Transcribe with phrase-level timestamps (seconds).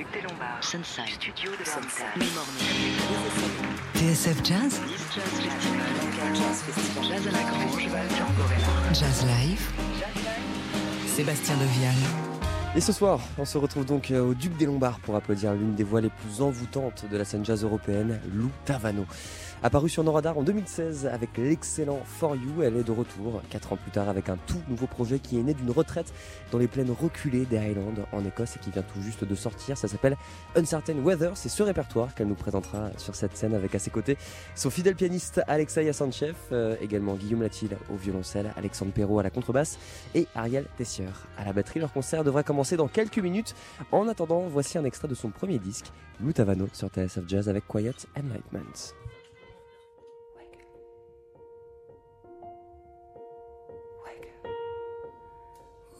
[0.00, 0.64] Duc des Lombards.
[0.64, 1.08] Sunside.
[1.08, 2.06] Studio de Sunside.
[3.96, 4.80] TSF Jazz.
[6.32, 7.04] Jazz Festival.
[7.04, 7.88] Jazz à la Grange.
[8.94, 9.70] Jazz Live.
[11.06, 11.94] Sébastien Devial.
[12.74, 15.74] Et ce soir, on se retrouve donc euh, au Duc des Lombards pour applaudir l'une
[15.74, 19.04] des voix les plus envoûtantes de la scène jazz européenne, Lou Tavano.
[19.62, 23.74] Apparue sur nos radars en 2016 avec l'excellent For You, elle est de retour, quatre
[23.74, 26.14] ans plus tard, avec un tout nouveau projet qui est né d'une retraite
[26.50, 29.76] dans les plaines reculées des Highlands en Écosse et qui vient tout juste de sortir.
[29.76, 30.16] Ça s'appelle
[30.56, 31.36] Uncertain Weather.
[31.36, 34.16] C'est ce répertoire qu'elle nous présentera sur cette scène avec à ses côtés
[34.54, 39.30] son fidèle pianiste Alexei Yassanchev, euh, également Guillaume Latil au violoncelle, Alexandre Perrault à la
[39.30, 39.78] contrebasse
[40.14, 41.04] et Ariel Tessier
[41.36, 41.80] à la batterie.
[41.80, 43.54] Leur concert devrait commencer dans quelques minutes.
[43.92, 47.68] En attendant, voici un extrait de son premier disque, Lou Tavano sur TSF Jazz avec
[47.68, 48.94] Quiet Enlightenment.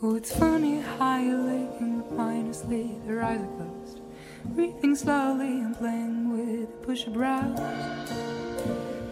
[0.02, 4.00] Oh, it's funny how you lay in mindlessly, their eyes are closed.
[4.46, 7.58] Breathing slowly and playing with push of brows.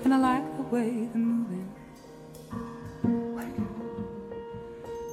[0.04, 1.68] And I like the way they're moving.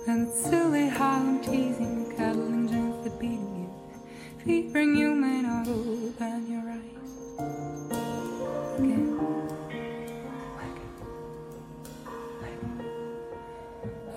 [0.07, 4.45] And it's silly how I'm teasing the and gently beating you.
[4.45, 6.94] Fevering you may not open your eyes.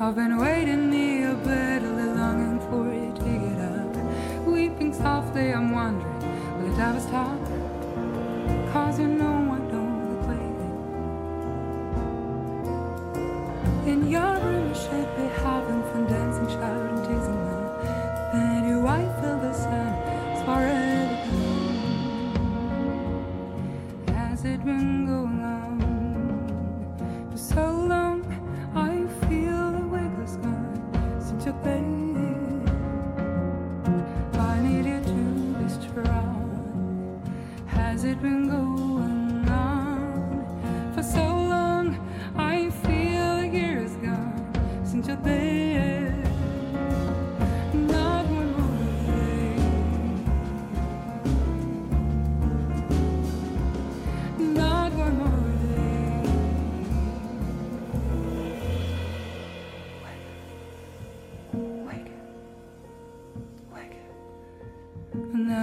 [0.01, 4.47] I've been waiting near bitterly longing for you to get up.
[4.47, 6.21] Weeping softly, I'm wondering,
[6.63, 7.37] will it ever stop?
[8.73, 10.75] Cause you know I don't look waiting.
[13.89, 16.07] In your room, you should be having fun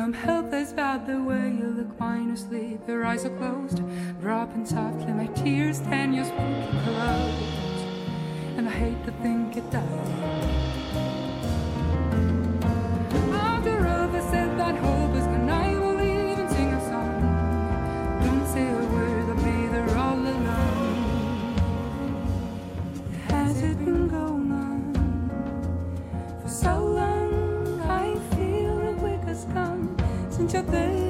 [0.06, 2.80] I'm helpless about the way you look while you sleep.
[2.88, 3.82] Your eyes are closed,
[4.22, 5.12] dropping softly.
[5.12, 7.82] My tears stand your spooky clothes.
[8.56, 10.65] And I hate to think it died.
[30.56, 31.05] çok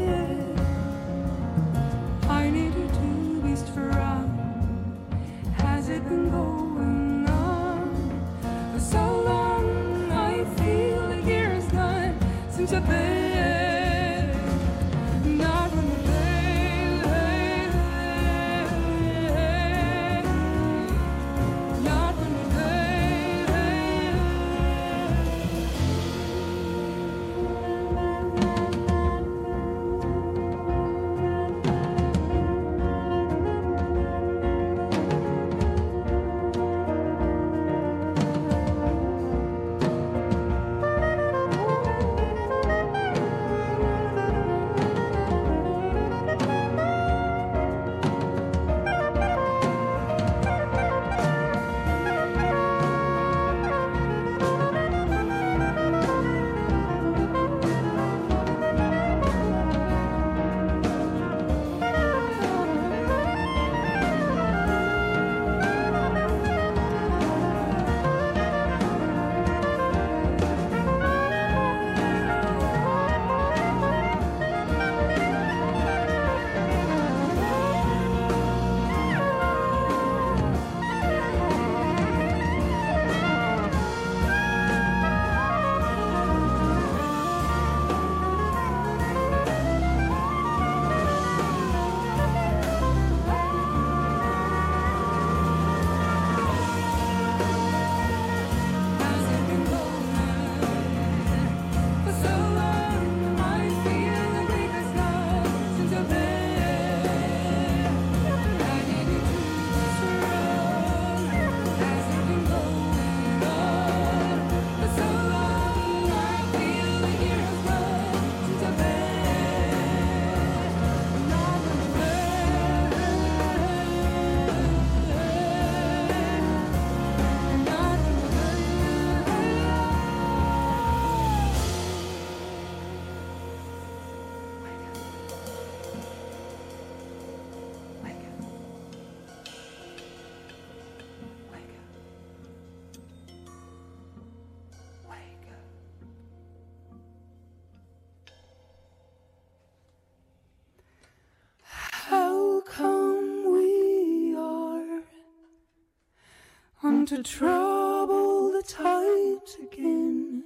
[157.06, 160.44] to trouble the tide again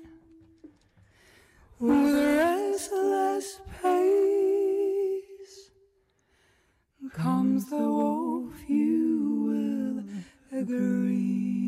[1.79, 5.71] with restless pace
[7.13, 10.03] comes the wolf, you
[10.51, 11.58] will agree.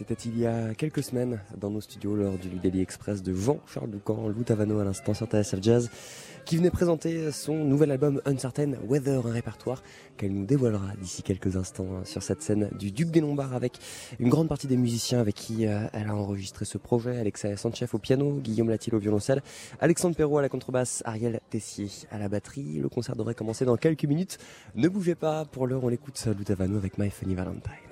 [0.00, 3.90] C'était il y a quelques semaines dans nos studios lors du Daily Express de Jean-Charles
[3.90, 5.90] Doucan, Lou Tavano à l'instant sur TSF Jazz,
[6.46, 9.82] qui venait présenter son nouvel album Uncertain Weather, un répertoire
[10.16, 13.74] qu'elle nous dévoilera d'ici quelques instants sur cette scène du Duc des Lombards avec
[14.18, 17.18] une grande partie des musiciens avec qui euh, elle a enregistré ce projet.
[17.18, 19.42] Alexa Sanchez au piano, Guillaume Latil au violoncelle,
[19.80, 22.78] Alexandre Perrault à la contrebasse, Ariel Tessier à la batterie.
[22.80, 24.38] Le concert devrait commencer dans quelques minutes.
[24.76, 27.89] Ne bougez pas, pour l'heure on l'écoute Lou Tavano avec My Funny Valentine.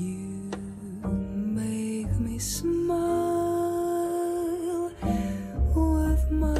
[0.00, 0.50] You
[1.04, 3.00] make me smile
[5.74, 6.59] with my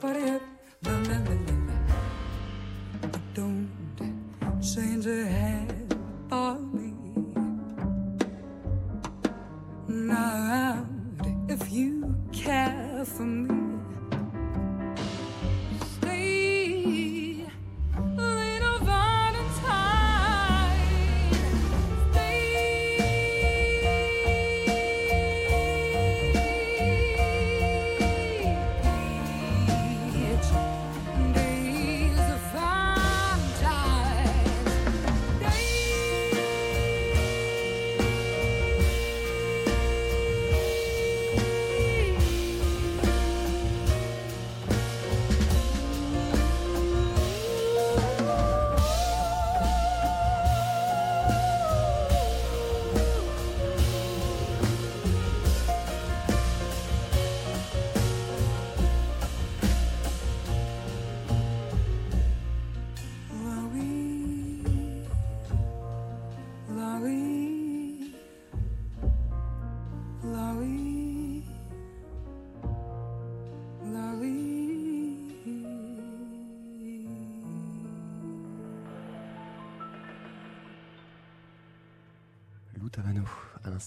[0.00, 0.49] pared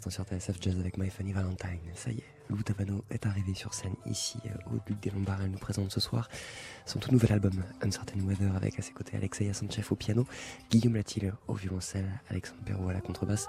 [0.06, 1.80] l'instant sur TSF Jazz avec My Funny Valentine.
[1.94, 5.42] Ça y est, Lou Tavano est arrivée sur scène ici euh, au Duc des Lombards.
[5.42, 6.30] Elle nous présente ce soir
[6.86, 10.26] son tout nouvel album Uncertain Weather avec à ses côtés Alexeya Sanchez au piano,
[10.70, 13.48] Guillaume Latil au violoncelle, Alexandre Perrault à la contrebasse,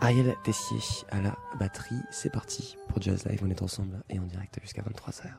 [0.00, 0.78] Ariel Tessier
[1.10, 2.00] à la batterie.
[2.10, 5.30] C'est parti pour Jazz Live, on est ensemble et en direct jusqu'à 23h.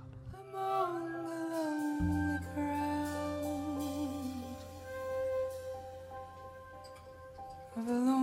[7.78, 8.15] among the lonely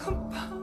[0.00, 0.59] 可怕。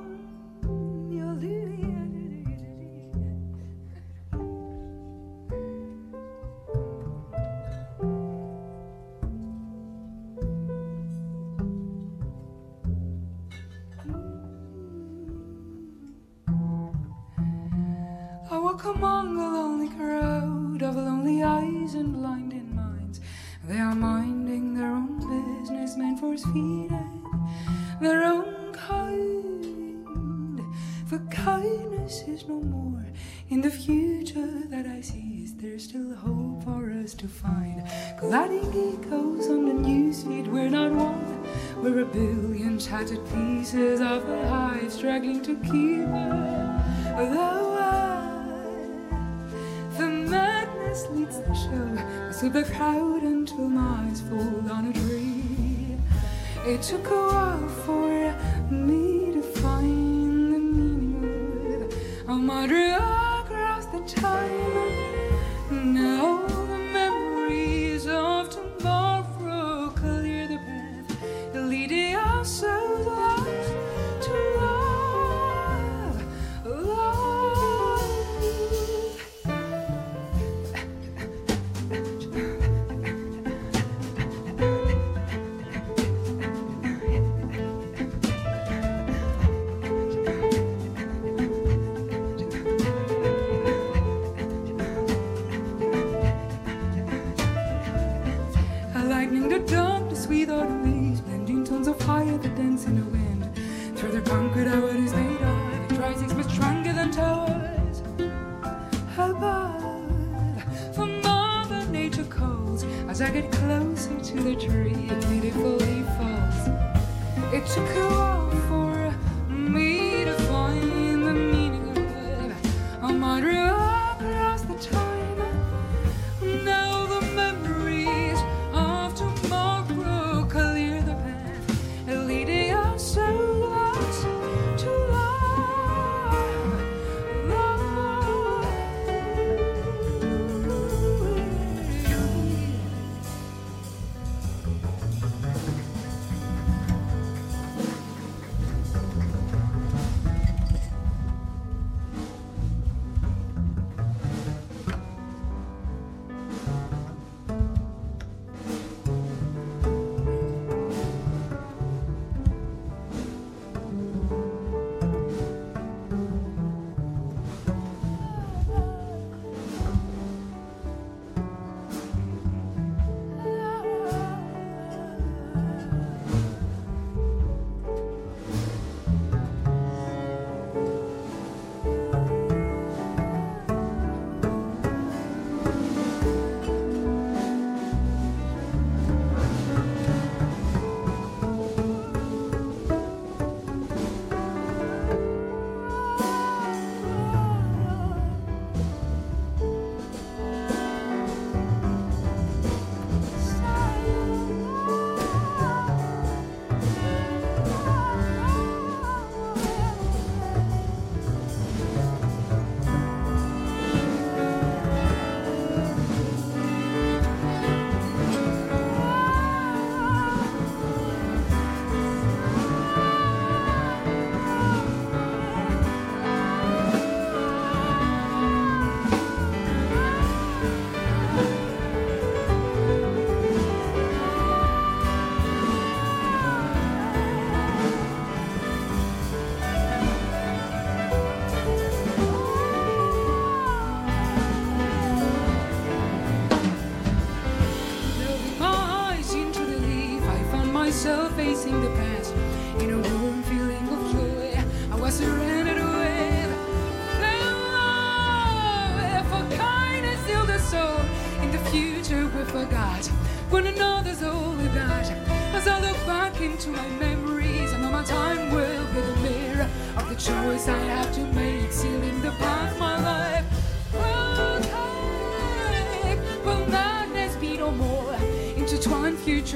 [56.87, 57.16] çıkar.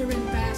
[0.02, 0.51] Adventure in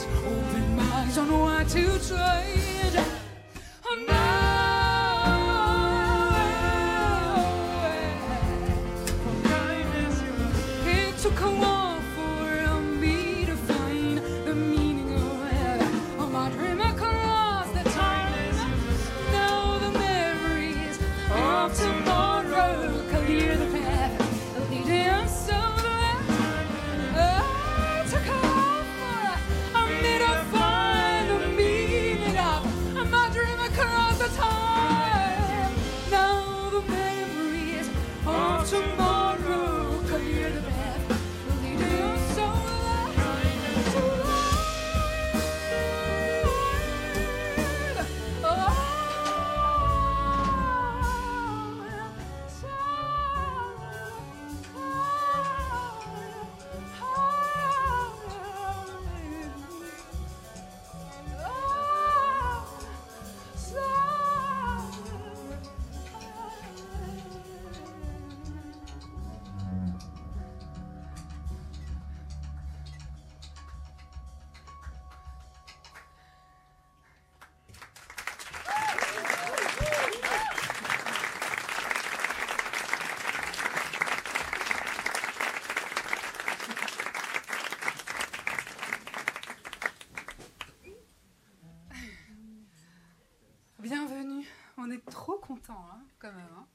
[95.66, 96.46] content, hein, quand même.
[96.56, 96.66] hein.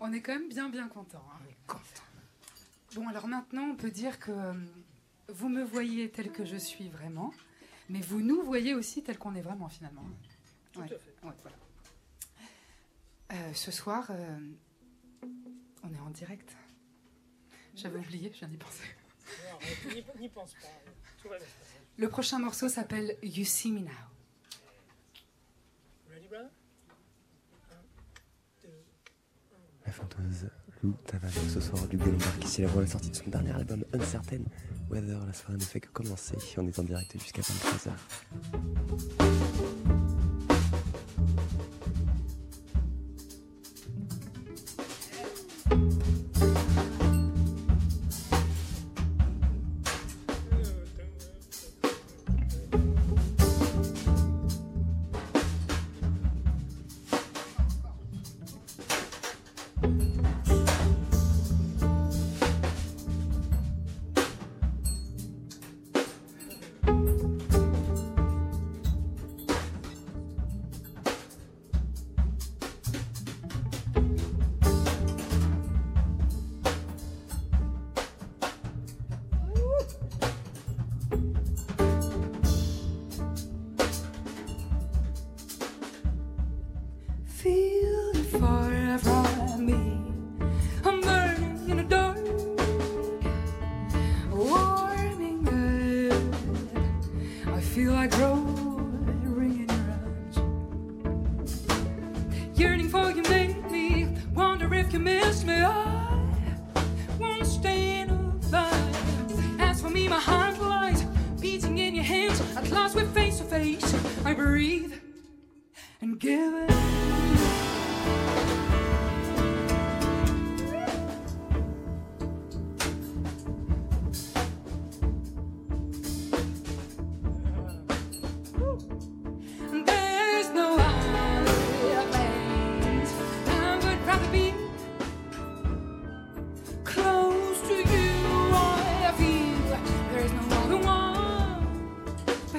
[0.00, 1.24] On est quand même bien, bien content.
[1.32, 1.74] hein.
[2.94, 4.52] Bon, alors maintenant, on peut dire que euh,
[5.28, 7.32] vous me voyez tel que je suis vraiment,
[7.88, 10.04] mais vous nous voyez aussi tel qu'on est vraiment, finalement.
[10.72, 11.14] Tout Ouais, à fait.
[11.24, 11.56] ouais, voilà.
[13.32, 14.38] Euh, ce soir, euh,
[15.82, 16.56] on est en direct.
[17.74, 18.84] J'avais oublié, je viens d'y penser.
[19.50, 19.58] Non,
[19.94, 20.68] N'y n'y pense pas.
[21.20, 21.80] Tout va bien se passer.
[21.98, 23.90] Le prochain morceau s'appelle You See Me Now.
[26.10, 26.48] Ready, brother?
[29.84, 30.48] La chanteuse
[30.82, 31.86] Lou Tavano ce soir
[32.56, 34.40] célèbre la sortie de son dernier album Uncertain
[34.88, 35.18] Weather.
[35.26, 36.38] La soirée ne fait que commencer.
[36.56, 37.90] On est en direct jusqu'à 23h.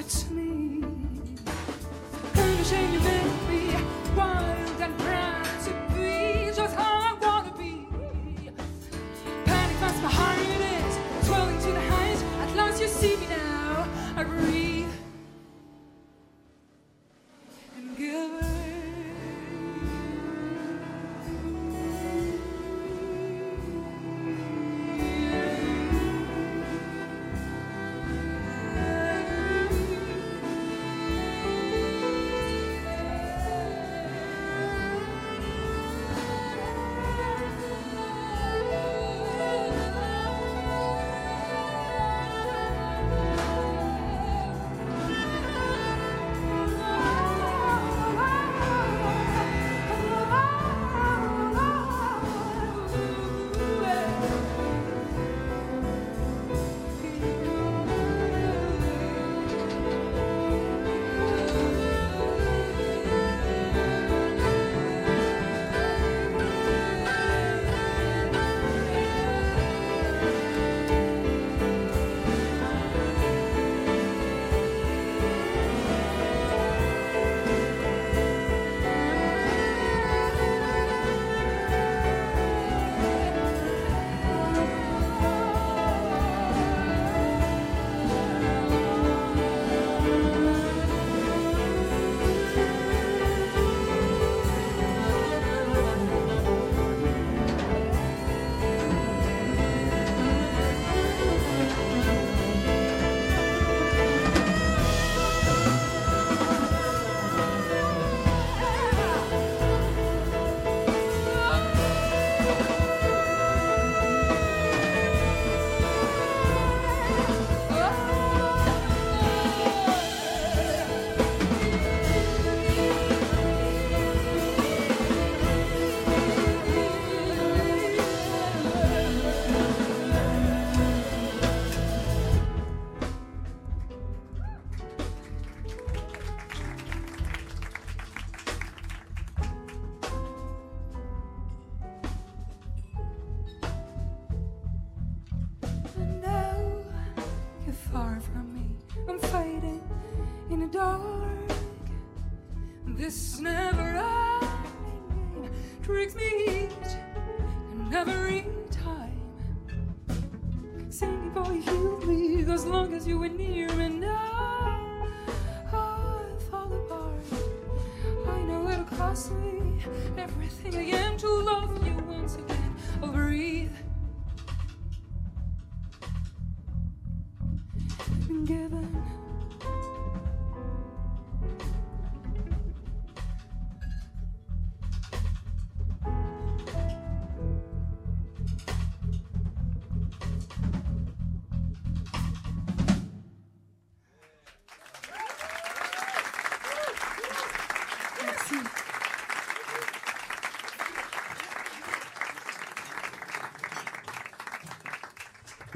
[0.08, 0.47] But me.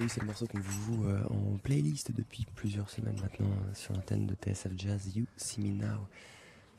[0.09, 3.95] C'est le morceau qu'on vous joue euh, en playlist depuis plusieurs semaines maintenant euh, sur
[3.95, 6.09] l'antenne de TSF Jazz You See Me Now.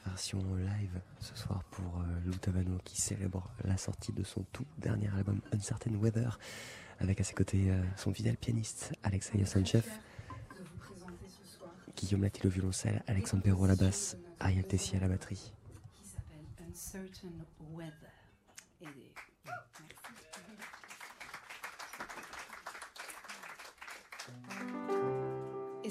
[0.06, 4.66] Version live ce soir pour euh, Lou Tavano qui célèbre la sortie de son tout
[4.78, 6.38] dernier album Uncertain Weather
[7.00, 12.24] avec à ses côtés son fidèle pianiste Alexei Sanchev, de vous présenter ce soir Guillaume
[12.24, 15.54] Latti au violoncelle, Alexandre Perrault à la basse, Ariel Tessier à la batterie.
[16.60, 17.30] Uncertain
[17.72, 18.14] Weather.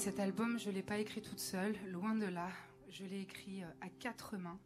[0.02, 2.50] Cet album, je ne l'ai pas écrit toute seule, loin de là.
[2.88, 4.58] Je l'ai écrit euh, à quatre mains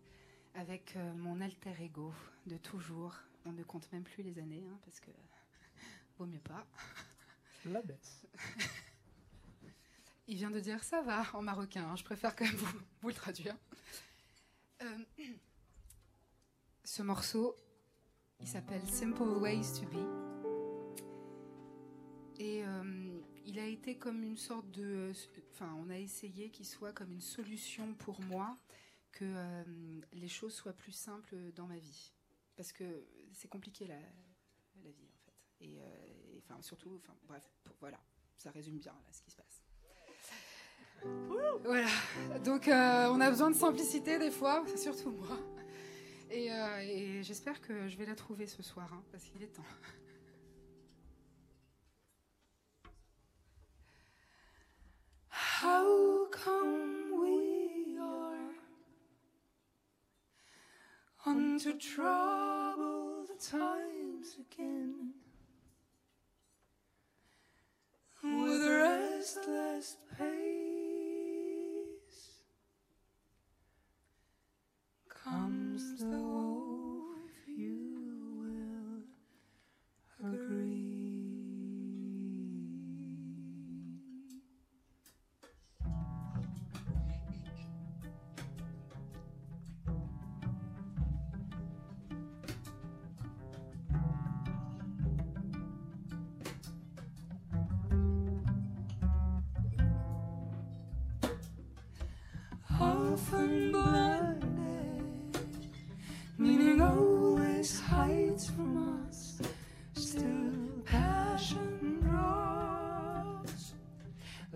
[0.54, 2.14] avec euh, mon alter ego
[2.46, 3.14] de toujours.
[3.44, 5.10] On ne compte même plus les années, hein, parce que
[6.18, 6.66] vaut mieux pas.
[7.66, 8.26] La baisse.
[10.26, 13.08] Il vient de dire ça va en marocain, hein, je préfère quand même vous, vous
[13.08, 13.58] le traduire.
[14.80, 14.98] Euh,
[16.82, 17.54] ce morceau,
[18.40, 20.26] il s'appelle Simple Ways to Be.
[22.38, 23.15] Et euh,
[23.46, 25.12] il a été comme une sorte de.
[25.52, 28.58] Enfin, on a essayé qu'il soit comme une solution pour moi,
[29.12, 29.64] que euh,
[30.12, 32.12] les choses soient plus simples dans ma vie.
[32.56, 33.98] Parce que c'est compliqué la,
[34.82, 35.64] la vie, en fait.
[35.64, 37.98] Et, euh, et, enfin, surtout, enfin, bref, pour- voilà,
[38.36, 39.62] ça résume bien là, ce qui se passe.
[41.62, 41.88] Voilà,
[42.44, 45.38] donc euh, on a besoin de simplicité des fois, surtout moi.
[46.30, 49.52] Et, euh, et j'espère que je vais la trouver ce soir, hein, parce qu'il est
[49.54, 49.62] temps.
[56.46, 58.54] Come we are
[61.26, 65.14] unto troubled times again?
[68.22, 70.26] With restless pace
[75.08, 76.45] comes the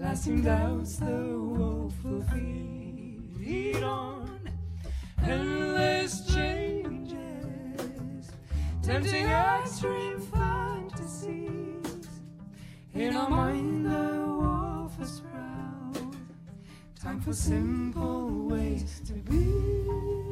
[0.01, 4.41] lasting doubts the wolf will feed on.
[5.23, 8.31] Endless changes,
[8.83, 12.09] tempting extreme fantasies.
[12.95, 16.17] In our mind, the wolf is proud.
[16.99, 20.30] Time for simple ways to be.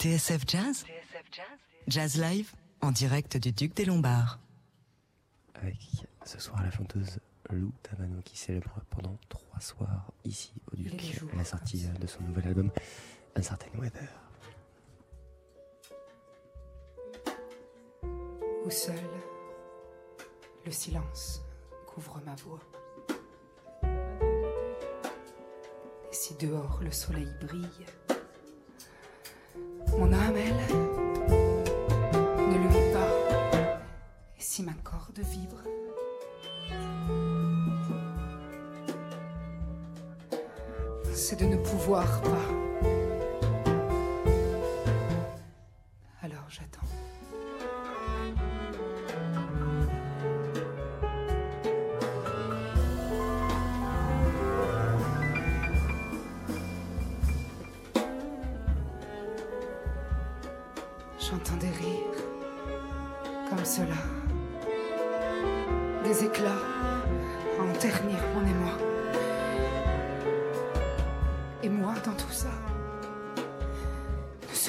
[0.00, 0.86] TSF Jazz
[1.86, 4.38] Jazz Live en direct du Duc des Lombards.
[5.54, 5.76] Avec
[6.24, 7.18] ce soir la chanteuse
[7.50, 12.48] Lou Tavano qui célèbre pendant trois soirs ici au Duc la sortie de son nouvel
[12.48, 12.70] album
[13.36, 14.08] Uncertain Weather.
[18.64, 18.96] Où seul,
[20.64, 21.42] le silence
[21.86, 22.60] couvre ma voix.
[26.10, 27.68] Et si dehors le soleil brille,
[29.98, 30.76] mon âme, elle,
[32.48, 33.58] ne luit pas.
[34.38, 35.62] Et si ma corde vibre,
[41.12, 42.99] c'est de ne pouvoir pas.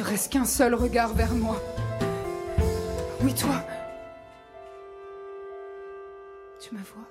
[0.03, 1.61] Serait-ce qu'un seul regard vers moi.
[3.23, 3.63] Oui, toi,
[6.59, 7.07] tu me vois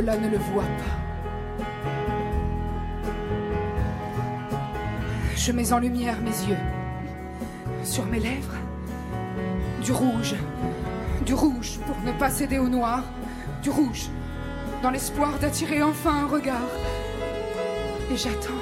[0.00, 0.96] Ne le voit pas.
[5.36, 6.56] Je mets en lumière mes yeux.
[7.84, 8.54] Sur mes lèvres,
[9.84, 10.36] du rouge.
[11.26, 13.04] Du rouge pour ne pas céder au noir.
[13.62, 14.08] Du rouge
[14.82, 16.70] dans l'espoir d'attirer enfin un regard.
[18.10, 18.59] Et j'attends.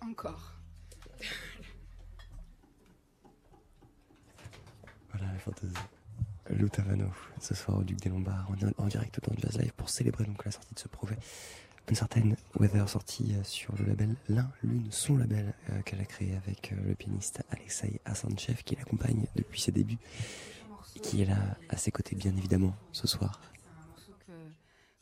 [0.00, 0.52] Encore.
[5.10, 5.74] Voilà la fantasy.
[6.50, 7.06] Lou Tavano,
[7.40, 10.24] ce soir au Duc des Lombards, on est en direct dans Jazz Live pour célébrer
[10.24, 11.16] donc la sortie de ce projet.
[11.88, 16.04] Une certaine Weather sortie euh, sur le label L'un, l'une, son label euh, qu'elle a
[16.04, 19.98] créé avec euh, le pianiste Alexei Assanchev qui l'accompagne depuis ses débuts
[20.96, 21.38] et qui est là
[21.70, 23.40] à ses côtés bien évidemment ce soir.
[23.56, 24.12] C'est un morceau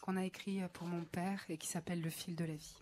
[0.00, 2.76] qu'on a écrit pour mon père et qui s'appelle Le fil de la vie.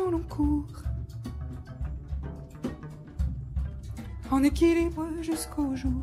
[0.00, 0.82] Fil insouciant l'on court
[4.30, 5.99] En équilibre jusqu'au jour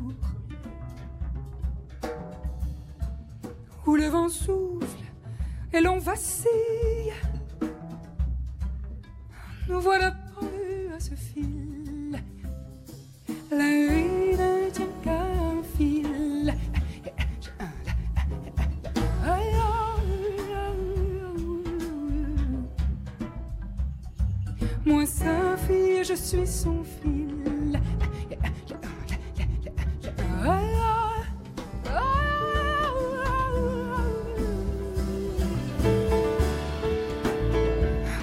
[24.88, 27.78] Moi sa fille, je suis son fil.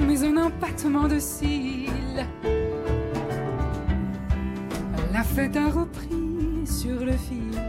[0.07, 2.25] Mais un empattement de cils.
[5.13, 7.61] La fête a repris sur le fil.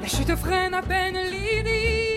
[0.00, 2.15] La chute freine à peine l'idylle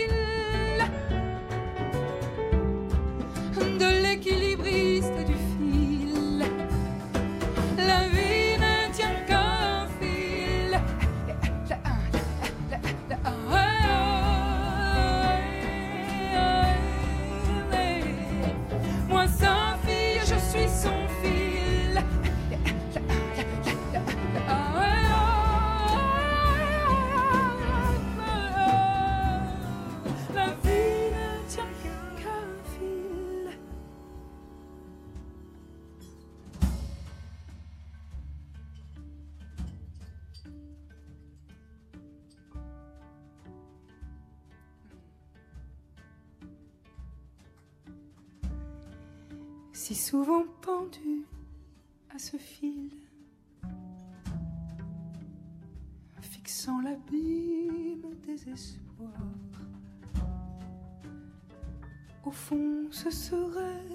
[62.25, 63.85] Au fond, ce serait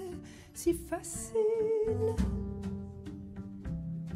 [0.53, 2.15] si facile.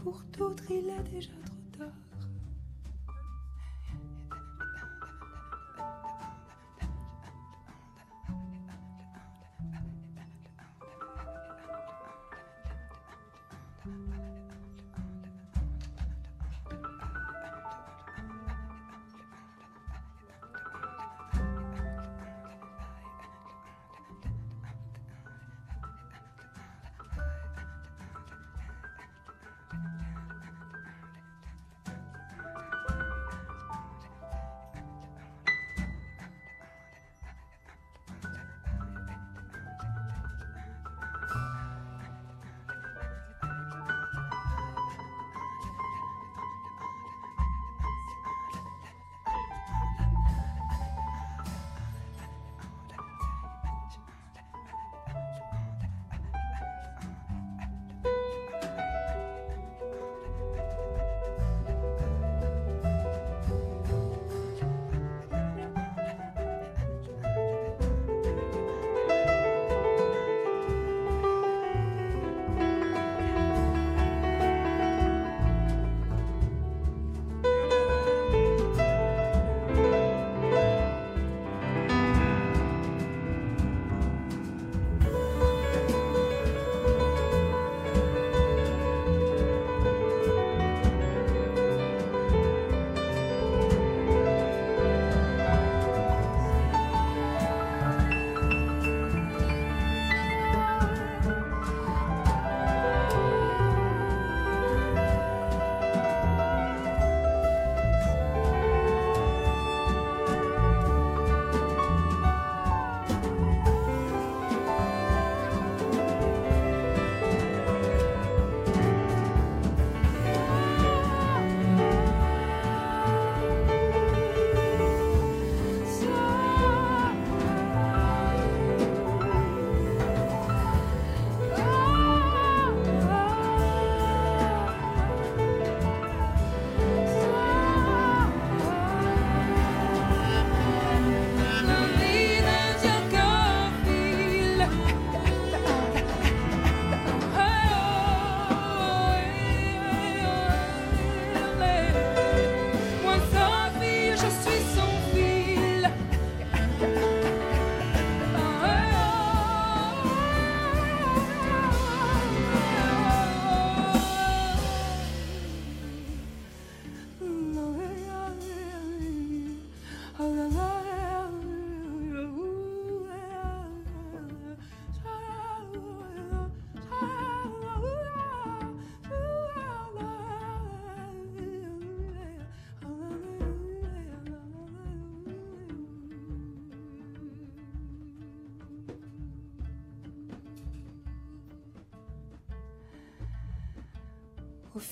[0.03, 1.30] Pour d'autres, il est déjà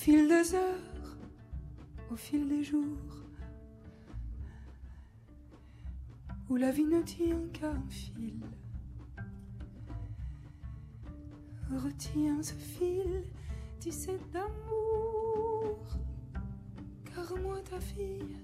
[0.08, 1.18] fil des heures,
[2.10, 3.14] au fil des jours,
[6.50, 8.40] où la vie ne tient qu'à un fil.
[11.70, 13.22] Retiens ce fil,
[13.82, 15.78] tissé d'amour,
[17.14, 18.38] car moi ta fille,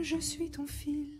[0.00, 1.18] je suis ton fil.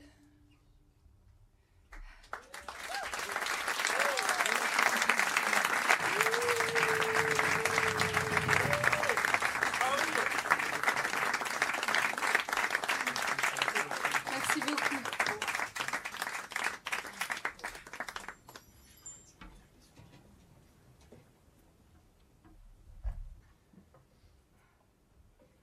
[14.30, 15.02] Merci beaucoup.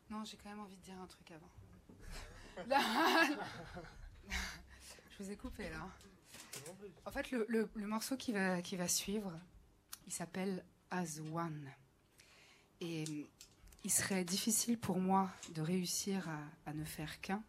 [0.09, 1.49] Non, j'ai quand même envie de dire un truc avant.
[2.67, 2.79] Là-
[5.17, 5.87] Je vous ai coupé là.
[7.05, 9.31] En fait, le, morceau qui va, qui va suivre,
[10.07, 11.69] il s'appelle As One.
[12.81, 13.25] Et hum,
[13.83, 16.29] il serait difficile pour moi de réussir
[16.65, 17.43] à, ne faire qu'un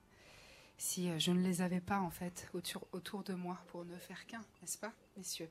[0.76, 3.96] si euh, je ne les avais pas en fait autour, autour de moi pour ne
[3.96, 5.48] faire qu'un, n'est-ce pas, messieurs?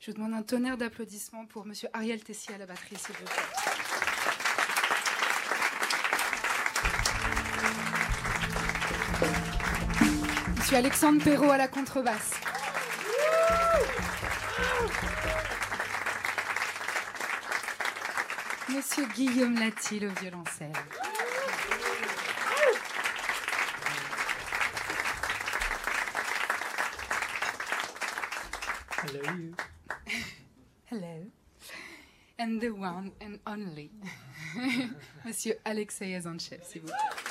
[0.00, 3.24] Je vous demande un tonnerre d'applaudissements pour Monsieur Ariel Tessier à la batterie, s'il vous
[3.24, 3.84] plaît.
[10.74, 12.43] Alexandre Perrault à la contrebasse.
[18.68, 20.72] Monsieur Guillaume Latil au violoncelle.
[29.02, 29.54] Hello, you.
[30.86, 31.30] Hello.
[32.38, 33.90] And the one and only.
[35.24, 37.23] Monsieur Alexei Azanchev, s'il vous plaît.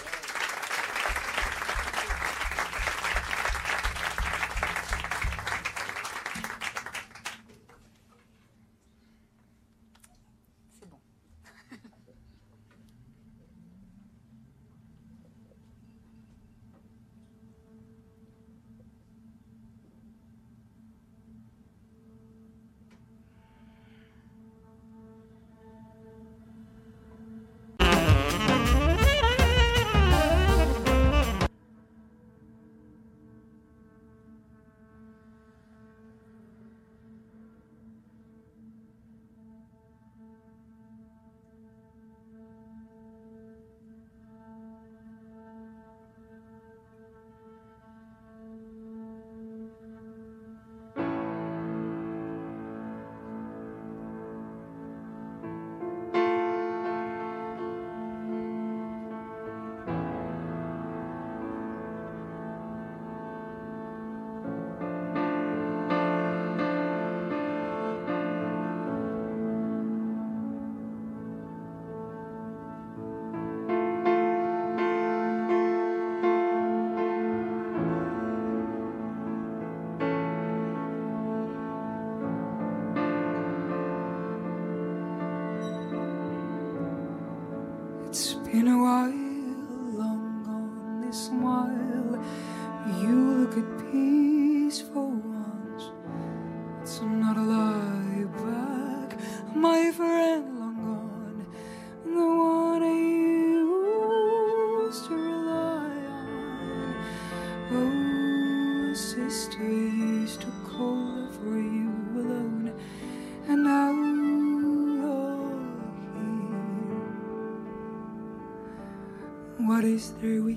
[120.24, 120.55] What is there we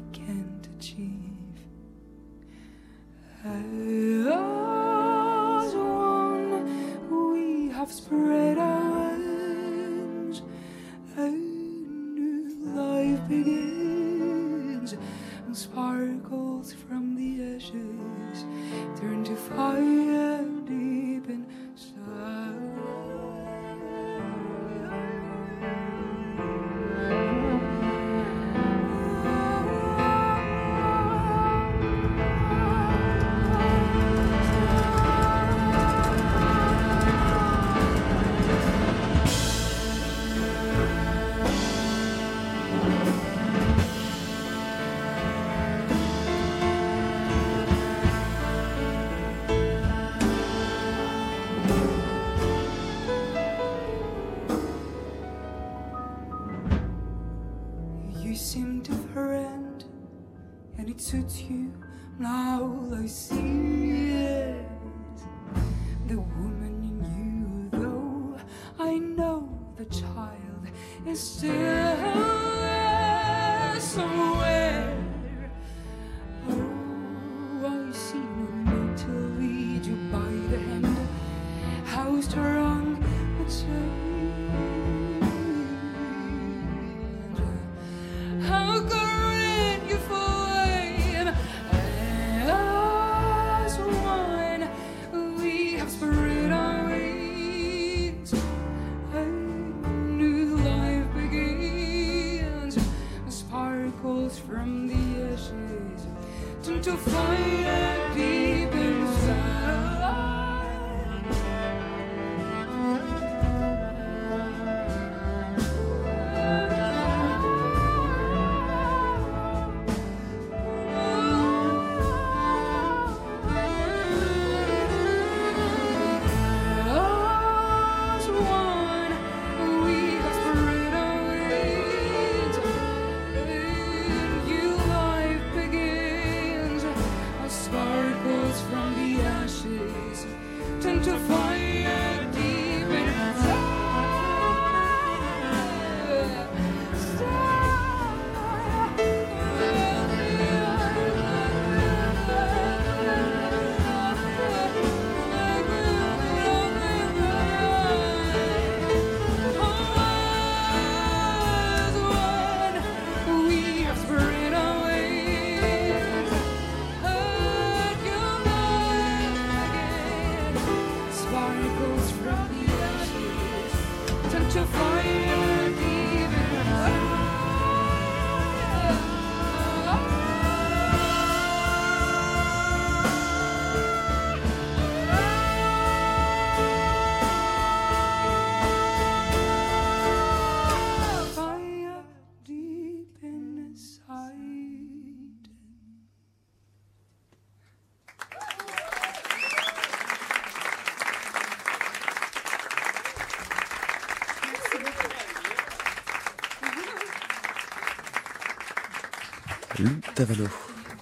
[210.17, 210.47] Tavano,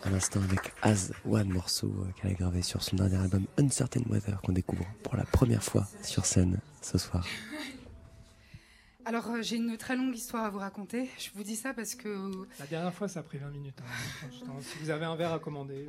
[0.02, 4.02] à l'instant avec As One, morceau euh, qu'elle a gravé sur son dernier album Uncertain
[4.10, 7.24] Weather qu'on découvre pour la première fois sur scène ce soir.
[9.04, 11.08] Alors, euh, j'ai une très longue histoire à vous raconter.
[11.18, 13.78] Je vous dis ça parce que La dernière fois, ça a pris 20 minutes.
[13.80, 14.52] hein.
[14.60, 15.88] Si vous avez un verre à commander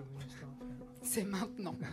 [1.01, 1.75] c'est maintenant.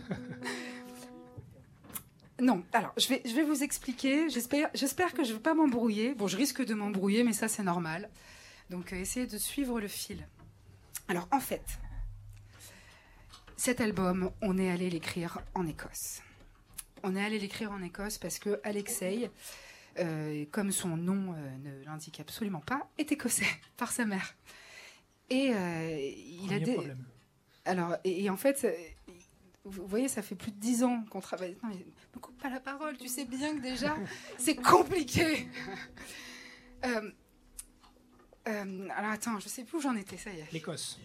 [2.41, 4.27] Non, alors je vais, je vais vous expliquer.
[4.27, 6.13] J'espère, j'espère que je ne vais pas m'embrouiller.
[6.15, 8.09] Bon, je risque de m'embrouiller, mais ça c'est normal.
[8.71, 10.27] Donc euh, essayez de suivre le fil.
[11.07, 11.63] Alors en fait,
[13.57, 16.21] cet album, on est allé l'écrire en Écosse.
[17.03, 19.29] On est allé l'écrire en Écosse parce que Alexei,
[19.99, 23.45] euh, comme son nom euh, ne l'indique absolument pas, est écossais
[23.77, 24.35] par sa mère.
[25.29, 26.11] Et euh,
[26.43, 26.73] il a des...
[26.73, 27.05] problème.
[27.65, 28.67] Alors, et, et en fait,
[29.63, 31.57] vous voyez, ça fait plus de dix ans qu'on travaille.
[31.63, 31.85] Non, mais
[32.15, 33.95] me coupe pas la parole, tu sais bien que déjà,
[34.37, 35.47] c'est compliqué.
[38.47, 40.51] Euh, alors attends, je sais plus où j'en étais, ça y est.
[40.51, 40.99] L'Écosse.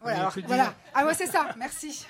[0.00, 0.74] Voilà, alors, voilà.
[0.94, 2.06] Ah ouais, c'est ça, merci.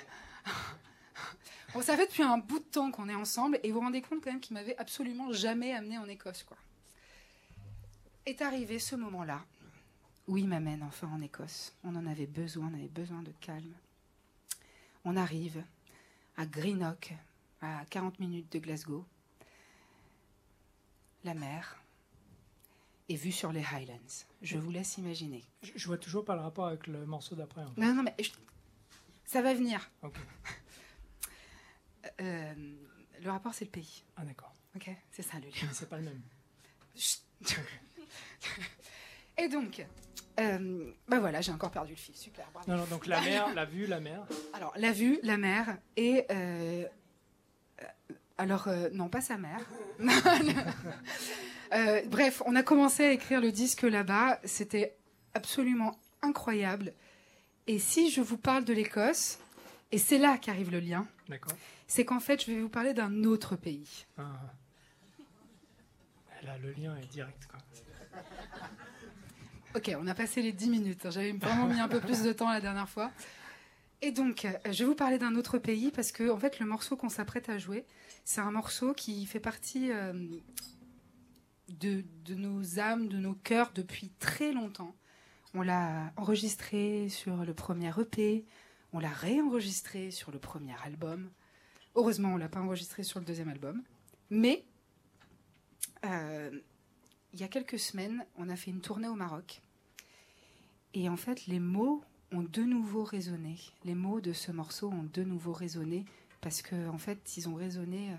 [1.73, 4.01] Bon, ça fait depuis un bout de temps qu'on est ensemble et vous vous rendez
[4.01, 6.57] compte quand même qu'il m'avait absolument jamais amené en Écosse, quoi.
[8.25, 9.43] Est arrivé ce moment-là
[10.27, 11.73] où il m'amène enfin en Écosse.
[11.83, 13.73] On en avait besoin, on avait besoin de calme.
[15.05, 15.63] On arrive
[16.35, 17.13] à Greenock,
[17.61, 19.05] à 40 minutes de Glasgow.
[21.23, 21.77] La mer
[23.09, 24.25] est vue sur les Highlands.
[24.41, 25.43] Je vous laisse imaginer.
[25.63, 27.61] Je, je vois toujours pas le rapport avec le morceau d'après.
[27.63, 27.81] en fait.
[27.81, 28.29] Non, non, mais je-
[29.25, 29.89] ça va venir.
[32.21, 32.53] Euh,
[33.21, 34.03] le rapport, c'est le pays.
[34.15, 34.53] Ah d'accord.
[34.75, 35.67] Ok, c'est ça le lien.
[35.73, 36.21] C'est pas le même.
[36.95, 37.21] Chut.
[39.37, 39.85] Et donc,
[40.39, 42.15] euh, bah voilà, j'ai encore perdu le fil.
[42.15, 42.49] Super.
[42.53, 42.71] bravo.
[42.71, 44.25] Non, non, donc la mer, la vue, la mer.
[44.53, 46.25] Alors, la vue, la mer et.
[46.31, 46.87] euh,
[48.37, 49.61] alors, euh, non, pas sa mère.
[51.73, 54.39] Euh, bref, on a commencé à écrire le disque là-bas.
[54.45, 54.95] C'était
[55.33, 56.93] absolument incroyable.
[57.67, 59.37] Et si je vous parle de l'Écosse,
[59.91, 61.51] et c'est là qu'arrive le lien, D'accord.
[61.85, 64.05] c'est qu'en fait, je vais vous parler d'un autre pays.
[64.17, 64.23] Ah.
[66.43, 67.47] Là, le lien est direct.
[67.51, 67.59] Quoi.
[69.75, 71.05] Ok, on a passé les 10 minutes.
[71.05, 71.09] hein.
[71.11, 73.11] J'avais vraiment mis un peu plus de temps la dernière fois.
[74.01, 76.65] Et donc, euh, je vais vous parler d'un autre pays parce que, en fait, le
[76.65, 77.83] morceau qu'on s'apprête à jouer,
[78.27, 80.11] c'est un morceau qui fait partie euh,
[81.69, 82.03] de,
[82.35, 84.93] nos âmes, de nos cœurs depuis très longtemps.
[85.53, 88.43] On l'a enregistré sur le premier EP,
[88.91, 91.31] on l'a réenregistré sur le premier album.
[91.95, 93.81] Heureusement, on l'a pas enregistré sur le deuxième album.
[94.29, 94.65] Mais
[96.03, 96.51] euh,
[97.31, 99.61] il y a quelques semaines, on a fait une tournée au Maroc.
[100.93, 102.03] Et en fait, les mots
[102.33, 103.55] ont de nouveau résonné.
[103.85, 106.03] Les mots de ce morceau ont de nouveau résonné
[106.41, 108.15] parce qu'en en fait, ils ont résonné euh,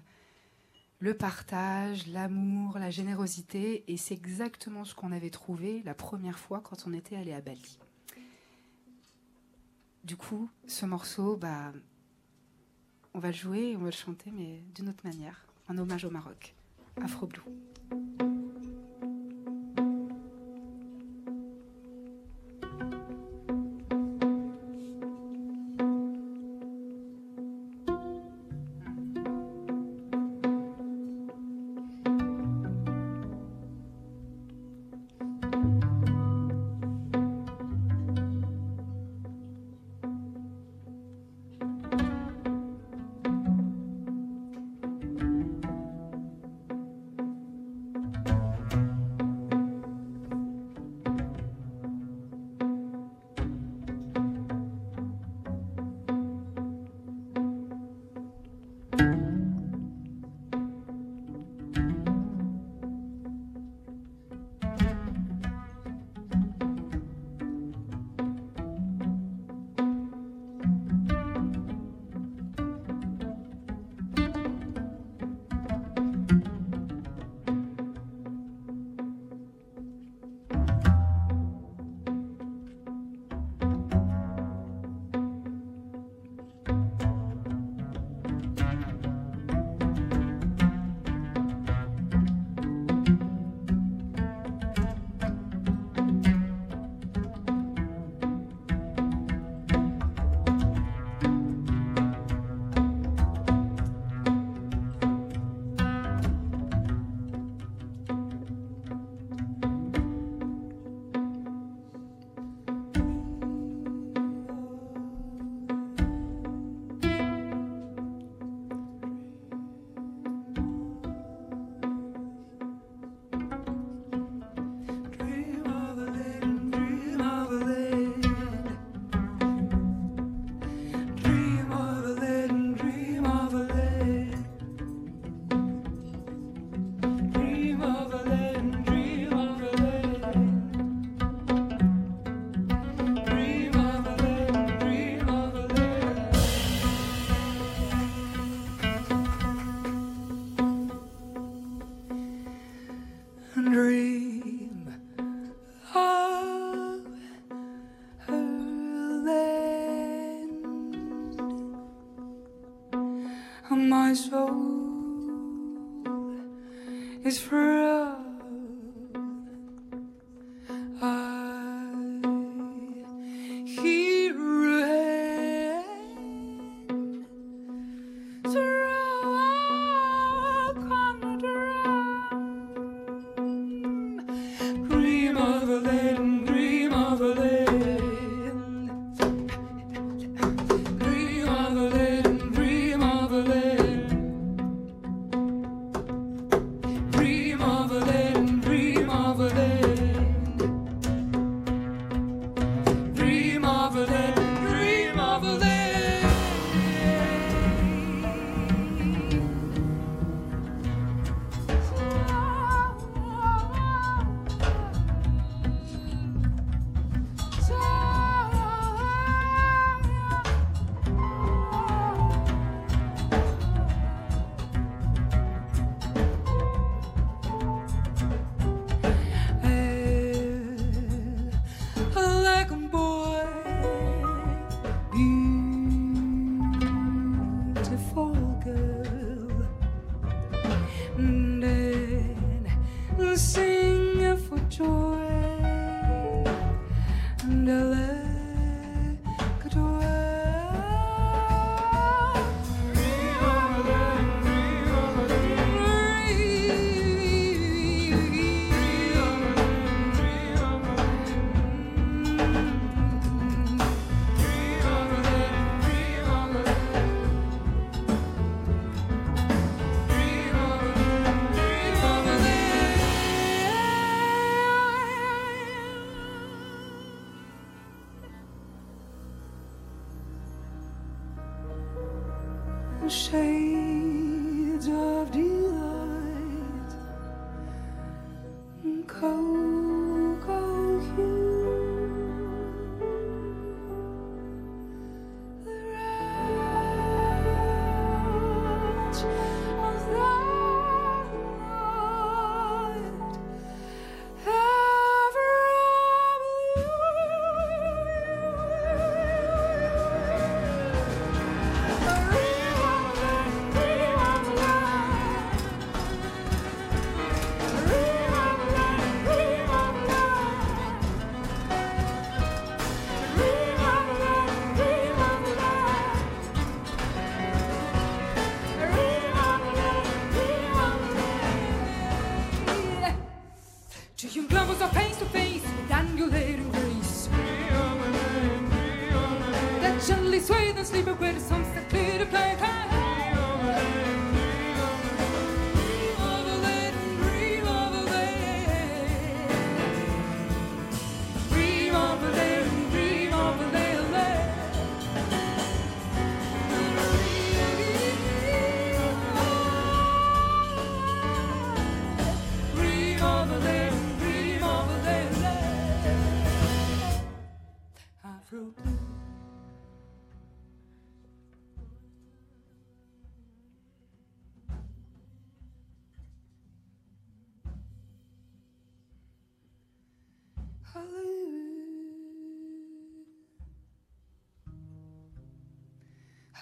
[1.00, 3.84] le partage, l'amour, la générosité.
[3.88, 7.40] Et c'est exactement ce qu'on avait trouvé la première fois quand on était allé à
[7.40, 7.78] Bali.
[10.04, 11.72] Du coup, ce morceau, bah,
[13.14, 16.10] on va le jouer, on va le chanter, mais d'une autre manière, en hommage au
[16.10, 16.54] Maroc.
[17.02, 18.17] Afro Blue.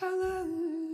[0.00, 0.85] Hello.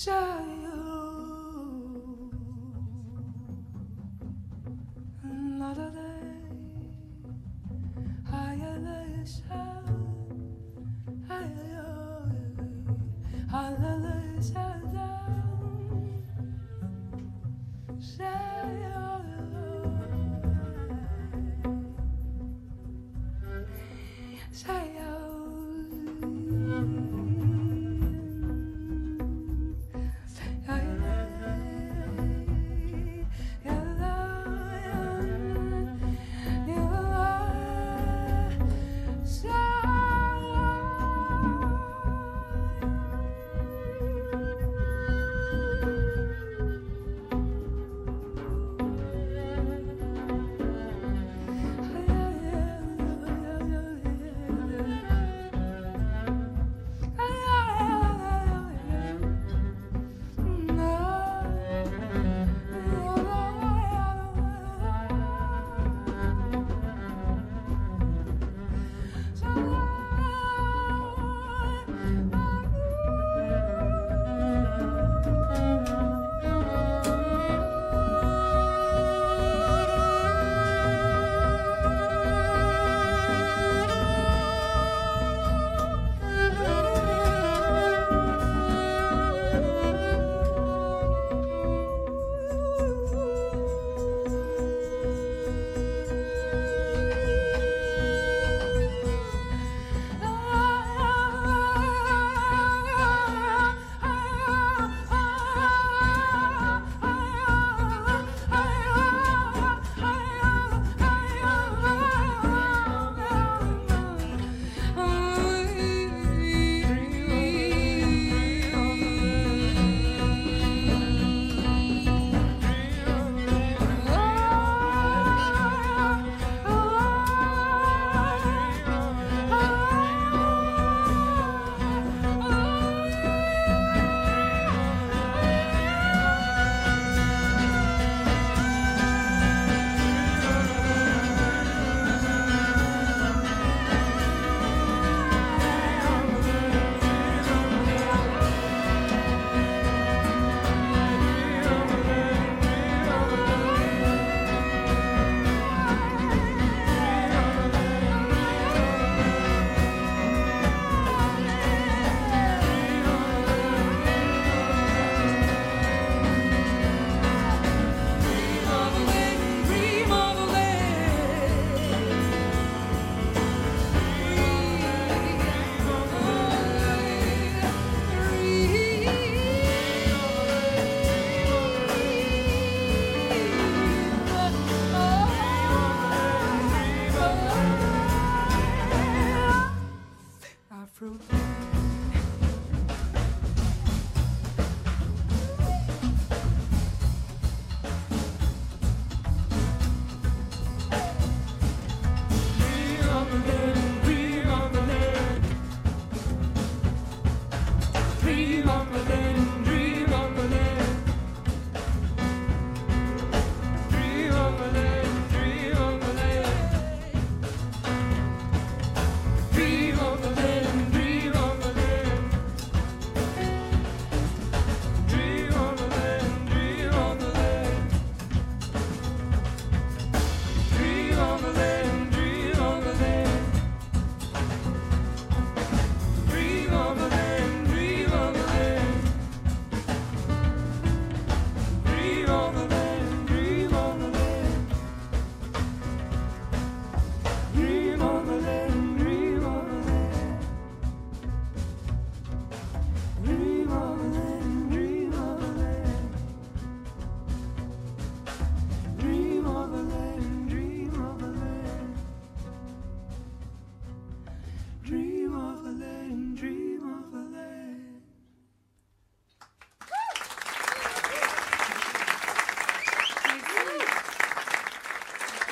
[0.00, 0.59] Say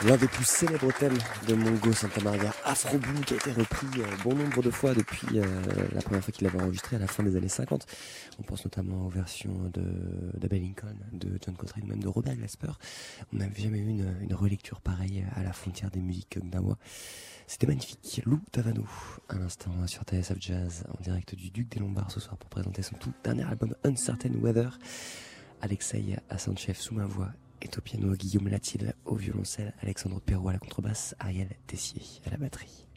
[0.09, 3.87] L'un des plus célèbres thèmes de Mongo Santa Maria, Afro Blue, qui a été repris
[3.99, 5.45] euh, bon nombre de fois depuis euh,
[5.93, 7.85] la première fois qu'il l'avait enregistré à la fin des années 50.
[8.39, 9.83] On pense notamment aux versions de
[10.39, 12.73] d'Abbey Lincoln, de John Coltrane, même de Robert Glasper.
[13.35, 16.79] On n'avait jamais eu une, une relecture pareille à la frontière des musiques gnawa.
[17.47, 18.23] C'était magnifique.
[18.25, 18.87] Lou Tavano,
[19.29, 22.81] à l'instant sur TSF Jazz, en direct du Duc des Lombards ce soir pour présenter
[22.81, 24.79] son tout dernier album Uncertain Weather.
[25.61, 27.29] Alexei Assanchev sous ma voix
[27.61, 32.31] est au piano, Guillaume Latil au violoncelle, Alexandre Perrault à la contrebasse, Ariel Tessier à
[32.31, 32.89] la batterie.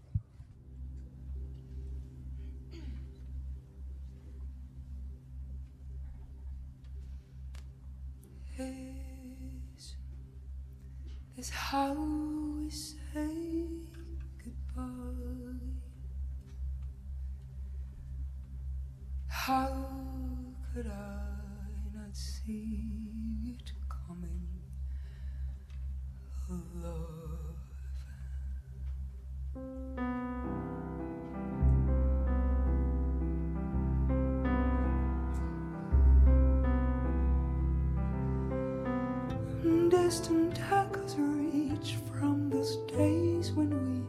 [40.12, 44.04] Distant echoes reach from those days when we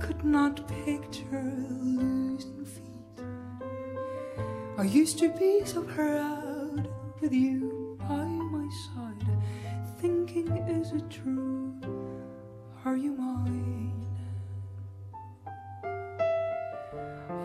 [0.00, 3.24] could not picture losing feet.
[4.76, 6.88] I used to be so proud
[7.20, 9.38] with you by my side,
[10.00, 11.80] thinking, is it true?
[12.84, 14.04] Are you mine?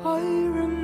[0.04, 0.81] I remember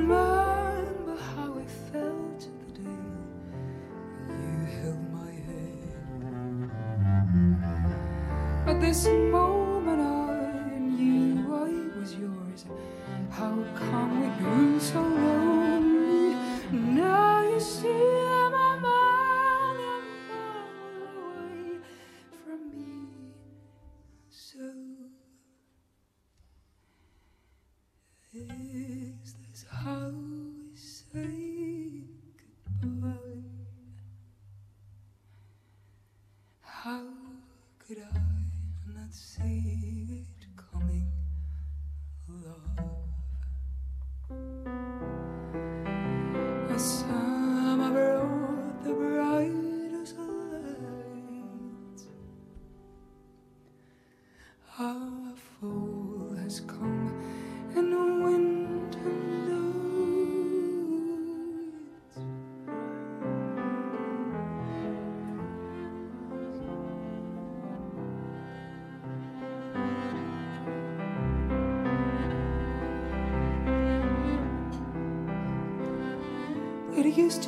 [8.80, 12.64] This moment, I knew I was yours.
[13.30, 15.27] How come we grew so lonely?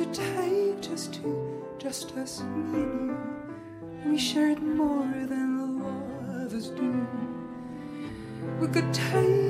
[0.00, 4.10] To take just two, just us, me and you.
[4.10, 7.06] We shared more than lovers do.
[8.60, 9.49] We could take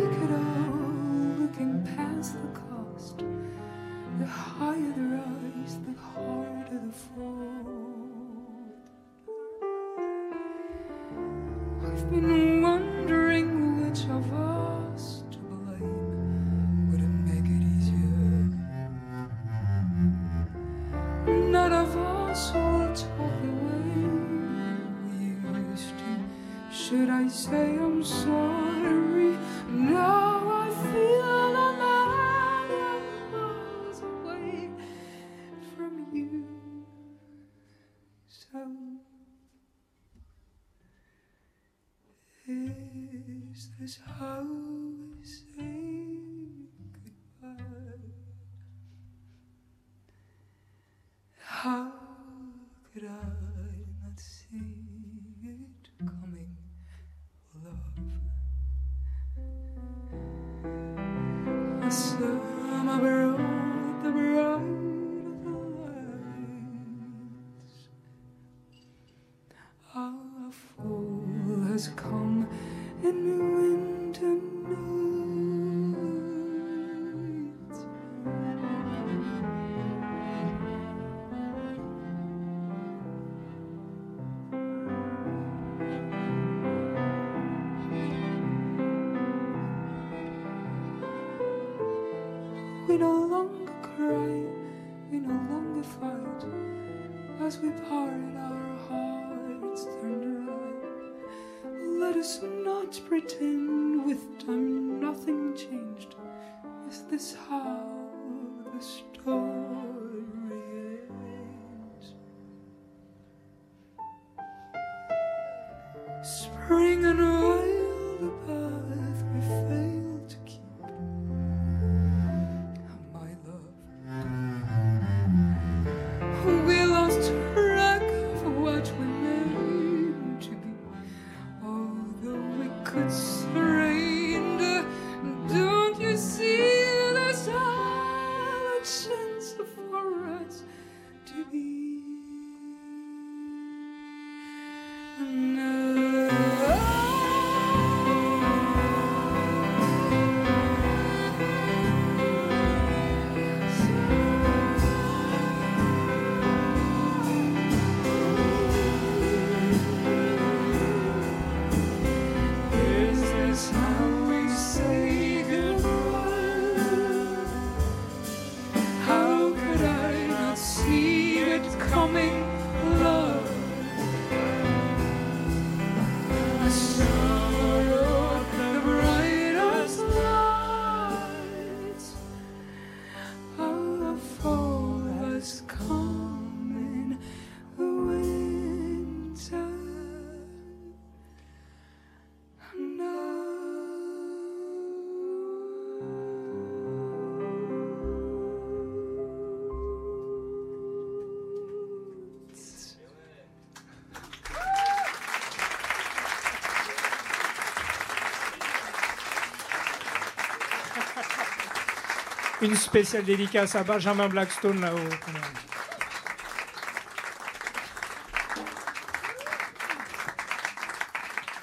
[212.62, 214.98] Une spéciale dédicace à Benjamin Blackstone là-haut.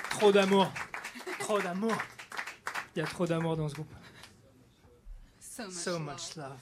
[0.09, 0.71] Trop d'amour.
[1.39, 1.93] Trop d'amour.
[2.95, 3.93] Il y a trop d'amour dans ce groupe.
[5.39, 5.73] So much.
[5.73, 6.01] So love.
[6.01, 6.57] much love.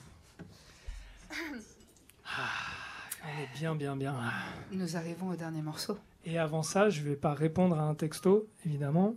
[2.26, 2.50] Ah,
[3.24, 4.14] on est bien, bien, bien.
[4.70, 5.98] Nous arrivons au dernier morceau.
[6.26, 9.14] Et avant ça, je ne vais pas répondre à un texto, évidemment.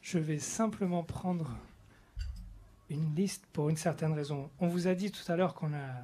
[0.00, 1.50] Je vais simplement prendre
[2.94, 4.50] une liste pour une certaine raison.
[4.60, 6.02] On vous a dit tout à l'heure qu'on a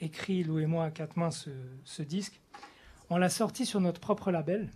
[0.00, 2.40] écrit, Lou et moi, à quatre mains, ce, disque.
[3.10, 4.70] On l'a sorti sur notre propre label.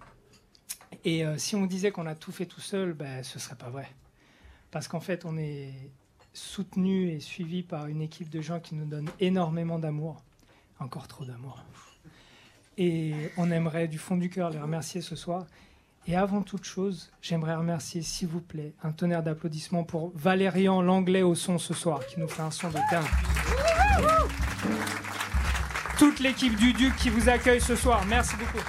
[1.05, 3.71] Et euh, si on disait qu'on a tout fait tout seul, ben, ce serait pas
[3.71, 3.89] vrai.
[4.71, 5.73] Parce qu'en fait, on est
[6.33, 10.23] soutenu et suivi par une équipe de gens qui nous donnent énormément d'amour.
[10.79, 11.63] Encore trop d'amour.
[12.79, 15.47] Et on aimerait du fond du cœur les remercier ce soir.
[16.09, 21.23] Et avant toute chose, j'aimerais remercier, s'il vous plaît, un tonnerre d'applaudissements pour Valérian Langlais
[21.23, 23.05] au son ce soir, qui nous fait un son de dingue.
[25.99, 28.65] Toute l'équipe du Duc qui vous accueille ce soir, merci beaucoup.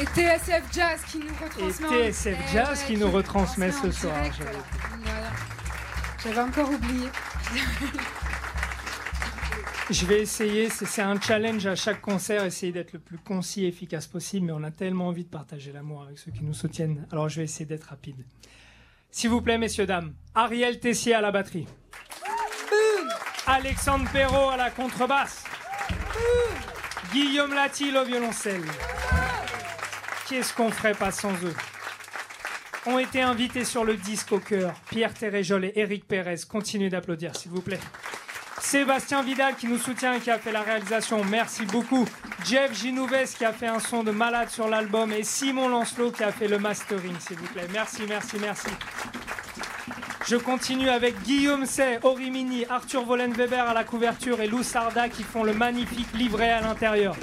[0.00, 2.08] Et TSF Jazz qui nous retransmet.
[2.08, 4.64] Et TSF Jazz qui nous retransmet retransmet ce soir, direct, j'avais- voilà.
[5.02, 5.30] Voilà.
[6.22, 7.08] J'avais encore oublié.
[9.90, 13.68] Je vais essayer, c'est un challenge à chaque concert, essayer d'être le plus concis et
[13.68, 17.06] efficace possible, mais on a tellement envie de partager l'amour avec ceux qui nous soutiennent.
[17.10, 18.22] Alors je vais essayer d'être rapide.
[19.10, 21.66] S'il vous plaît, messieurs, dames, Ariel Tessier à la batterie.
[23.46, 25.44] Alexandre Perrault à la contrebasse.
[27.10, 28.64] Guillaume Latil au violoncelle.
[30.28, 31.54] Qu'est-ce qu'on ferait pas sans eux?
[32.84, 36.40] Ont été invités sur le disque au cœur Pierre Téréjol et Eric Pérez.
[36.46, 37.80] Continuez d'applaudir, s'il vous plaît.
[38.70, 42.04] Sébastien Vidal qui nous soutient et qui a fait la réalisation, merci beaucoup.
[42.44, 46.22] Jeff Ginouves qui a fait un son de malade sur l'album et Simon Lancelot qui
[46.22, 47.66] a fait le mastering, s'il vous plaît.
[47.72, 48.68] Merci, merci, merci.
[50.26, 55.22] Je continue avec Guillaume Say, Orimini, Arthur Vollenweber à la couverture et Lou Sarda qui
[55.22, 57.16] font le magnifique livret à l'intérieur.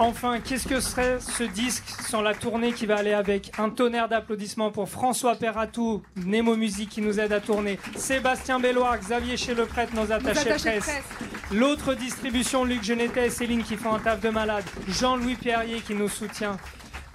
[0.00, 4.08] Enfin, qu'est-ce que serait ce disque sans la tournée qui va aller avec Un tonnerre
[4.08, 9.54] d'applaudissements pour François Perratou, Nemo Musique qui nous aide à tourner, Sébastien Belloir, Xavier Chez
[9.54, 11.50] le Prêtre, nos attachés attachés de presse, presse.
[11.52, 15.94] l'autre distribution, Luc Genetet et Céline qui font un taf de malade, Jean-Louis Pierrier qui
[15.94, 16.56] nous soutient,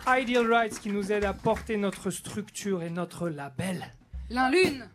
[0.05, 3.93] Ideal Rights qui nous aide à porter notre structure et notre label.
[4.29, 4.89] L'un l'une.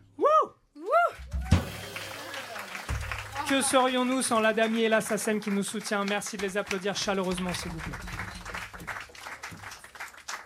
[3.49, 6.05] Que serions-nous sans la damier et la SACEM qui nous soutient?
[6.05, 7.97] Merci de les applaudir chaleureusement, s'il vous plaît.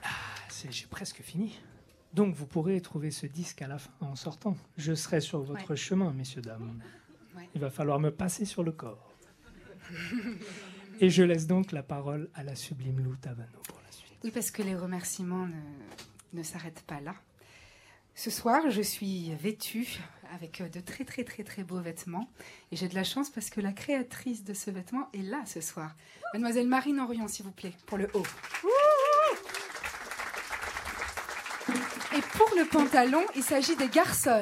[0.03, 0.07] Ah,
[0.69, 1.59] J'ai presque fini.
[2.13, 4.55] Donc vous pourrez trouver ce disque à la fin en sortant.
[4.77, 5.75] Je serai sur votre Ouais.
[5.75, 6.81] chemin, messieurs, dames.
[7.35, 7.49] Ouais.
[7.55, 9.11] Il va falloir me passer sur le corps.
[11.01, 14.17] et je laisse donc la parole à la sublime Lou Tavano pour la suite.
[14.23, 15.59] Oui, parce que les remerciements ne,
[16.39, 17.15] ne s'arrêtent pas là.
[18.15, 19.99] Ce soir, je suis vêtue
[20.33, 22.29] avec de très très très très beaux vêtements.
[22.71, 25.61] Et j'ai de la chance parce que la créatrice de ce vêtement est là ce
[25.61, 25.91] soir.
[26.33, 28.25] Mademoiselle Marine Orion, s'il vous plaît, pour le haut.
[32.15, 34.41] Et pour le pantalon, il s'agit des garçons.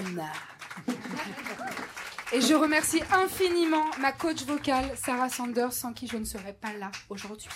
[2.33, 6.73] Et je remercie infiniment ma coach vocale, Sarah Sanders, sans qui je ne serais pas
[6.73, 7.49] là aujourd'hui.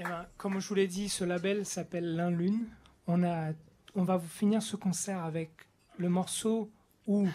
[0.00, 2.66] Eh ben, comme je vous l'ai dit, ce label s'appelle L'un Lune.
[3.06, 3.52] On, a,
[3.94, 5.50] on va vous finir ce concert avec
[5.98, 6.70] le morceau
[7.06, 7.28] ou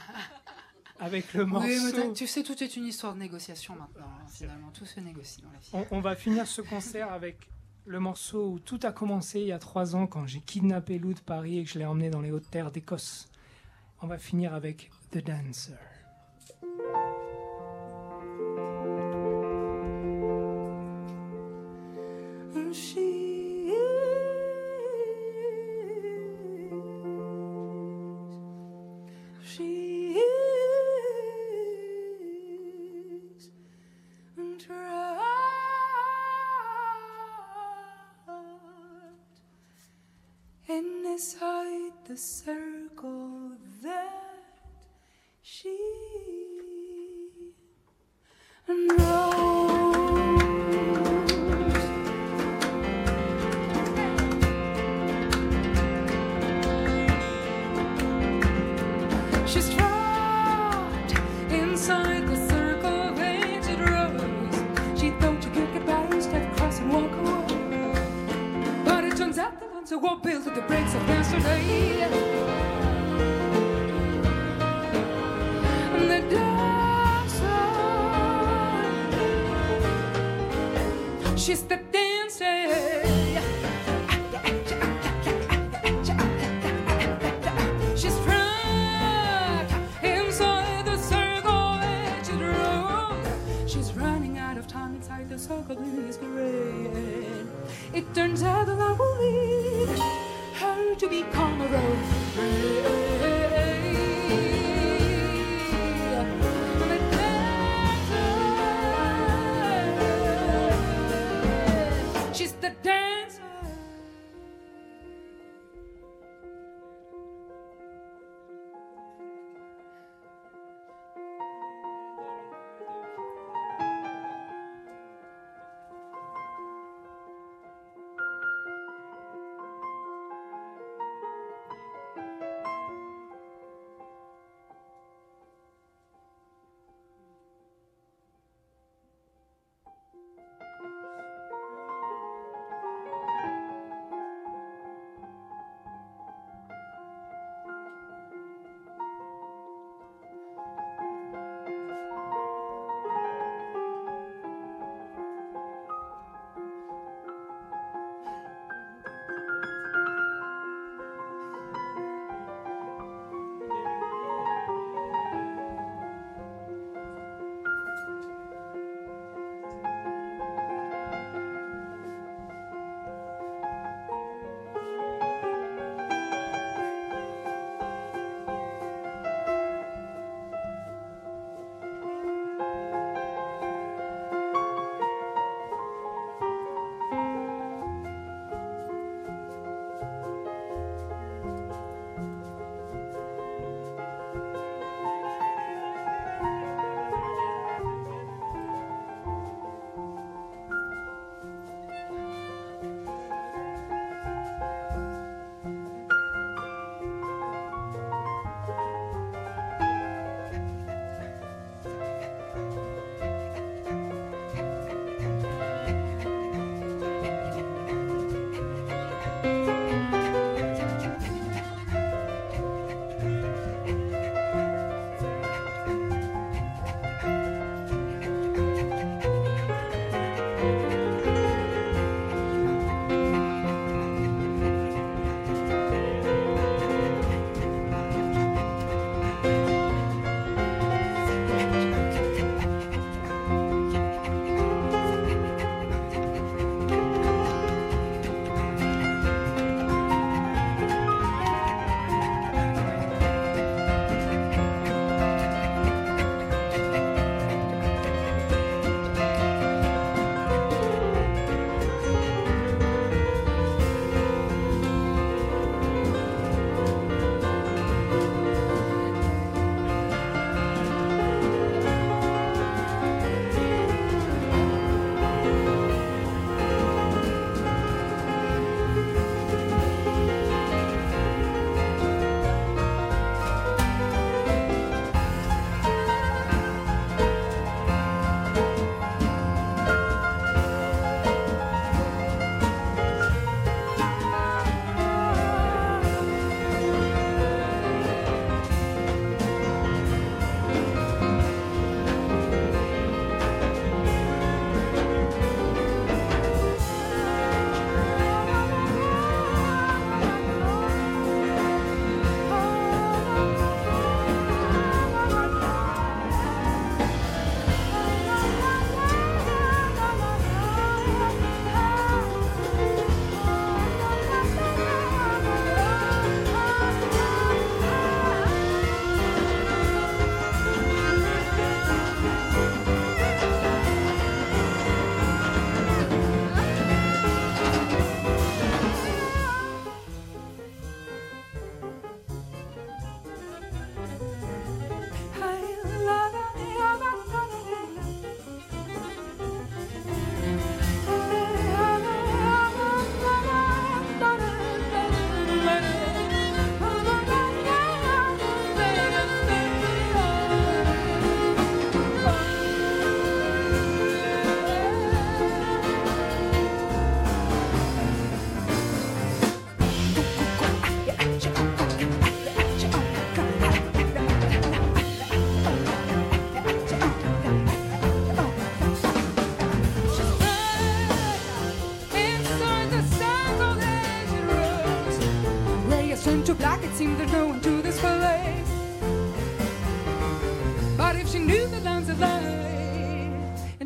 [0.99, 1.67] avec le morceau.
[1.67, 4.07] Oui, mais tu sais, tout est une histoire de négociation maintenant.
[4.19, 5.69] hein, Finalement, tout se négocie dans la vie.
[5.73, 7.49] On, on va finir ce concert avec
[7.85, 11.13] le morceau où tout a commencé il y a trois ans quand j'ai kidnappé Lou
[11.13, 13.29] de Paris et que je l'ai emmené dans les hautes terres d'Écosse.
[14.01, 15.77] On va finir avec The Dancer.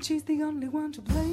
[0.10, 1.28] She's the only one to blame.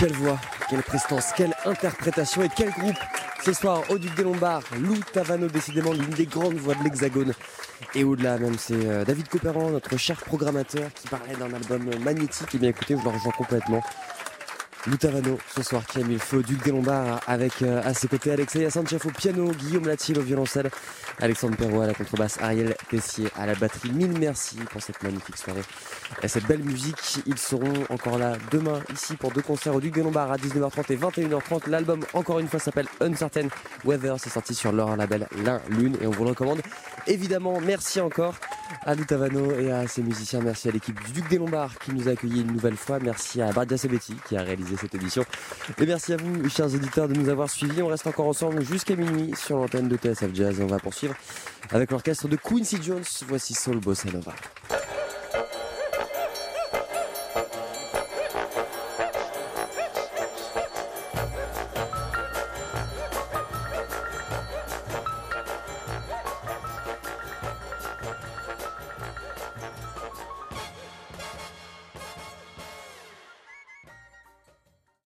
[0.00, 0.38] Quelle voix,
[0.70, 2.96] quelle prestance, quelle interprétation et quel groupe
[3.44, 7.34] ce soir au Duc des Lombards, Lou Tavano, décidément l'une des grandes voix de l'Hexagone.
[7.94, 12.54] Et au-delà même, c'est euh, David Copperan, notre cher programmateur, qui parlait d'un album magnétique.
[12.54, 13.82] Et bien écoutez, je le rejoins complètement.
[14.86, 18.08] Loutavano ce soir qui a mis le feu Duc des Lombards avec euh, à ses
[18.08, 20.70] côtés Alexei Sanchez au piano, Guillaume Latil au violoncelle,
[21.20, 23.92] Alexandre Perrois à la contrebasse, Ariel Tessier à la batterie.
[23.92, 25.62] Mille merci pour cette magnifique soirée
[26.22, 27.20] et cette belle musique.
[27.26, 30.92] Ils seront encore là demain ici pour deux concerts au Duc des Lombards à 19h30
[30.92, 31.68] et 21h30.
[31.68, 33.48] L'album encore une fois s'appelle Uncertain
[33.84, 34.16] Weather.
[34.18, 36.62] C'est sorti sur leur label L'un Lune et on vous le recommande
[37.06, 37.60] évidemment.
[37.60, 38.34] Merci encore
[38.84, 40.40] à Loutavano et à ses musiciens.
[40.40, 42.98] Merci à l'équipe du Duc des Lombards qui nous a accueillis une nouvelle fois.
[43.00, 45.24] Merci à Bardia Sabetti qui a réalisé cette édition.
[45.78, 47.82] Et merci à vous, chers auditeurs, de nous avoir suivis.
[47.82, 51.14] On reste encore ensemble jusqu'à minuit sur l'antenne de TSF Jazz on va poursuivre
[51.70, 53.04] avec l'orchestre de Quincy Jones.
[53.28, 54.34] Voici Soul Bossa Nova.